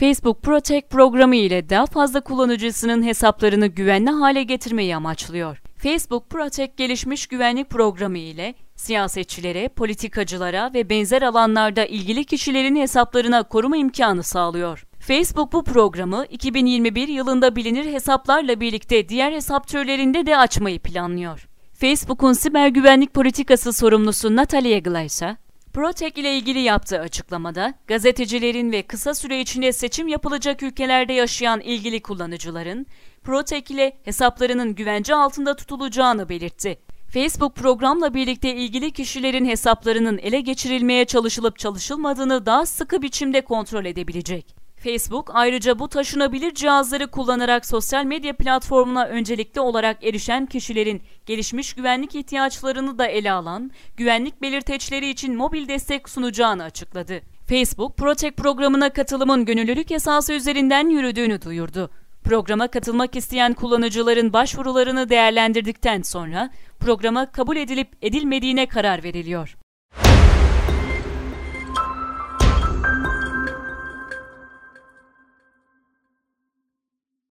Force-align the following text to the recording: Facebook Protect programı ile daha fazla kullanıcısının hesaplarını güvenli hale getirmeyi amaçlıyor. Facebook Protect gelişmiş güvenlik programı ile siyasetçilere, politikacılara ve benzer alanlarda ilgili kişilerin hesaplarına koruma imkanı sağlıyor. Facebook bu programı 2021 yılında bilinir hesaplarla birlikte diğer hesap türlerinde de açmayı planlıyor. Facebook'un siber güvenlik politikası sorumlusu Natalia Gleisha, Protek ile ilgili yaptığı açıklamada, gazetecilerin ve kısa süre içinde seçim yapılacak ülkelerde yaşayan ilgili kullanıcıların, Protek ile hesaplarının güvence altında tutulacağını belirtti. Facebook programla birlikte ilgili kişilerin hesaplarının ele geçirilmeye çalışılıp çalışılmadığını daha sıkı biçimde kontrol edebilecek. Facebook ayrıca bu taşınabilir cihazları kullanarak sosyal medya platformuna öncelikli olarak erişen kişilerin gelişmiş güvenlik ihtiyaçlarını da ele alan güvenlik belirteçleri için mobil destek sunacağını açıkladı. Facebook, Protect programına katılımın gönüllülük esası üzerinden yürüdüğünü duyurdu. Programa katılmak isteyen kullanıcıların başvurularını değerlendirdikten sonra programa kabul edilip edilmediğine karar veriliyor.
Facebook 0.00 0.42
Protect 0.42 0.90
programı 0.90 1.36
ile 1.36 1.68
daha 1.68 1.86
fazla 1.86 2.20
kullanıcısının 2.20 3.02
hesaplarını 3.02 3.66
güvenli 3.66 4.10
hale 4.10 4.42
getirmeyi 4.42 4.96
amaçlıyor. 4.96 5.62
Facebook 5.76 6.30
Protect 6.30 6.76
gelişmiş 6.76 7.26
güvenlik 7.26 7.70
programı 7.70 8.18
ile 8.18 8.54
siyasetçilere, 8.76 9.68
politikacılara 9.68 10.70
ve 10.74 10.90
benzer 10.90 11.22
alanlarda 11.22 11.84
ilgili 11.84 12.24
kişilerin 12.24 12.76
hesaplarına 12.76 13.42
koruma 13.42 13.76
imkanı 13.76 14.22
sağlıyor. 14.22 14.86
Facebook 14.98 15.52
bu 15.52 15.64
programı 15.64 16.26
2021 16.30 17.08
yılında 17.08 17.56
bilinir 17.56 17.92
hesaplarla 17.92 18.60
birlikte 18.60 19.08
diğer 19.08 19.32
hesap 19.32 19.68
türlerinde 19.68 20.26
de 20.26 20.36
açmayı 20.36 20.78
planlıyor. 20.78 21.48
Facebook'un 21.72 22.32
siber 22.32 22.68
güvenlik 22.68 23.14
politikası 23.14 23.72
sorumlusu 23.72 24.36
Natalia 24.36 24.78
Gleisha, 24.78 25.36
Protek 25.74 26.18
ile 26.18 26.36
ilgili 26.36 26.58
yaptığı 26.58 27.00
açıklamada, 27.00 27.74
gazetecilerin 27.86 28.72
ve 28.72 28.82
kısa 28.82 29.14
süre 29.14 29.40
içinde 29.40 29.72
seçim 29.72 30.08
yapılacak 30.08 30.62
ülkelerde 30.62 31.12
yaşayan 31.12 31.60
ilgili 31.60 32.02
kullanıcıların, 32.02 32.86
Protek 33.24 33.70
ile 33.70 33.96
hesaplarının 34.04 34.74
güvence 34.74 35.14
altında 35.14 35.56
tutulacağını 35.56 36.28
belirtti. 36.28 36.78
Facebook 37.12 37.56
programla 37.56 38.14
birlikte 38.14 38.54
ilgili 38.54 38.90
kişilerin 38.90 39.44
hesaplarının 39.44 40.18
ele 40.18 40.40
geçirilmeye 40.40 41.04
çalışılıp 41.04 41.58
çalışılmadığını 41.58 42.46
daha 42.46 42.66
sıkı 42.66 43.02
biçimde 43.02 43.40
kontrol 43.40 43.84
edebilecek. 43.84 44.59
Facebook 44.82 45.30
ayrıca 45.34 45.78
bu 45.78 45.88
taşınabilir 45.88 46.54
cihazları 46.54 47.06
kullanarak 47.10 47.66
sosyal 47.66 48.04
medya 48.04 48.36
platformuna 48.36 49.06
öncelikli 49.06 49.60
olarak 49.60 50.04
erişen 50.04 50.46
kişilerin 50.46 51.02
gelişmiş 51.26 51.74
güvenlik 51.74 52.14
ihtiyaçlarını 52.14 52.98
da 52.98 53.06
ele 53.06 53.32
alan 53.32 53.70
güvenlik 53.96 54.42
belirteçleri 54.42 55.10
için 55.10 55.36
mobil 55.36 55.68
destek 55.68 56.08
sunacağını 56.08 56.62
açıkladı. 56.62 57.20
Facebook, 57.46 57.96
Protect 57.96 58.36
programına 58.36 58.92
katılımın 58.92 59.44
gönüllülük 59.44 59.90
esası 59.90 60.32
üzerinden 60.32 60.88
yürüdüğünü 60.88 61.42
duyurdu. 61.42 61.90
Programa 62.24 62.68
katılmak 62.68 63.16
isteyen 63.16 63.54
kullanıcıların 63.54 64.32
başvurularını 64.32 65.08
değerlendirdikten 65.08 66.02
sonra 66.02 66.50
programa 66.80 67.32
kabul 67.32 67.56
edilip 67.56 67.88
edilmediğine 68.02 68.66
karar 68.66 69.02
veriliyor. 69.02 69.59